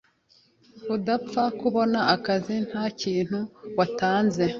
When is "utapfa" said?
0.95-1.43